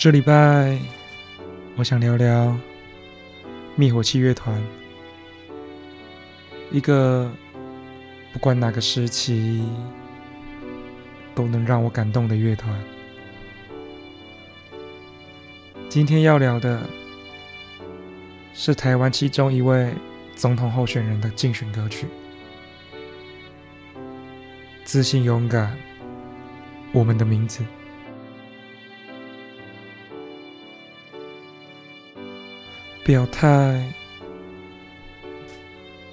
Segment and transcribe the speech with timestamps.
[0.00, 0.78] 这礼拜，
[1.76, 2.56] 我想聊聊
[3.76, 4.58] 灭火器乐团，
[6.70, 7.30] 一个
[8.32, 9.62] 不管哪个时期
[11.34, 12.74] 都能让我感动的乐团。
[15.90, 16.80] 今天要聊的
[18.54, 19.92] 是台湾其中一位
[20.34, 22.06] 总统候选人的竞选歌曲，
[24.82, 25.70] 《自信勇敢》，
[26.90, 27.62] 我们的名字。
[33.02, 33.92] 表态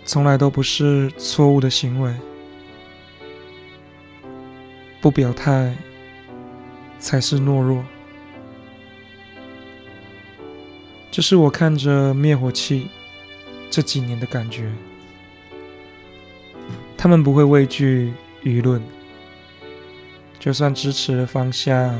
[0.03, 2.11] 从来都不是错误的行为，
[4.99, 5.75] 不表态
[6.97, 7.83] 才是懦弱。
[11.11, 12.87] 这是我看着灭火器
[13.69, 14.71] 这几年的感觉。
[16.97, 18.11] 他们不会畏惧
[18.43, 18.81] 舆论，
[20.39, 21.95] 就算支持的方向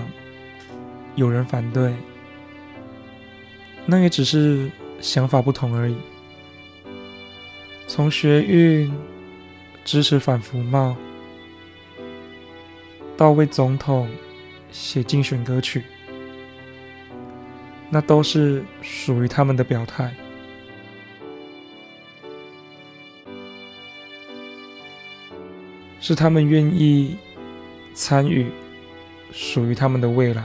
[1.16, 1.94] 有人反对，
[3.86, 4.72] 那也只是。
[5.00, 5.96] 想法不同而已。
[7.88, 8.92] 从学运
[9.86, 10.96] 支持反服贸，
[13.16, 14.10] 到为总统
[14.72, 15.84] 写竞选歌曲，
[17.90, 20.14] 那都是属于他们的表态，
[26.02, 27.16] 是他们愿意
[27.94, 28.48] 参与
[29.32, 30.44] 属于他们的未来。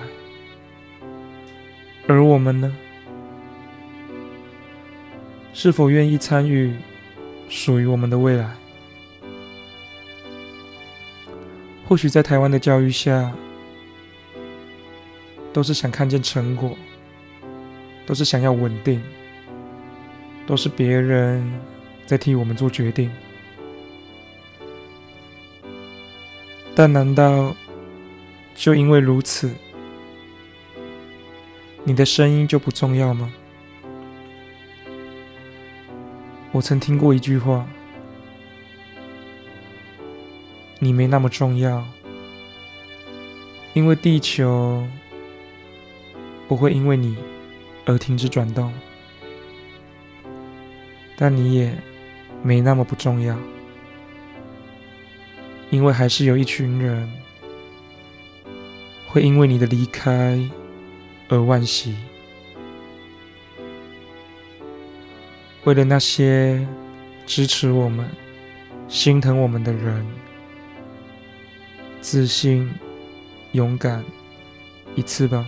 [2.07, 2.73] 而我们呢？
[5.53, 6.75] 是否愿意参与
[7.49, 8.51] 属于我们的未来？
[11.87, 13.31] 或许在台湾的教育下，
[15.53, 16.77] 都是想看见成果，
[18.07, 19.03] 都是想要稳定，
[20.47, 21.47] 都是别人
[22.07, 23.11] 在替我们做决定。
[26.75, 27.55] 但难道
[28.55, 29.51] 就因为如此，
[31.85, 33.31] 你的声音就不重要吗？
[36.55, 37.67] 我曾听过一句话
[40.79, 41.83] ：“你没那么重要，
[43.73, 44.87] 因为地球
[46.47, 47.17] 不会因为你
[47.87, 48.71] 而停止转动。
[51.17, 51.75] 但你也
[52.43, 53.35] 没那么不重要，
[55.71, 57.11] 因为还是有一群人
[59.09, 60.39] 会因为你的离开
[61.31, 61.97] 而惋惜。”
[65.65, 66.67] 为了那些
[67.25, 68.09] 支持我们、
[68.89, 70.05] 心疼我们的人，
[72.01, 72.69] 自信、
[73.53, 74.05] 勇敢
[74.97, 75.47] 一次吧。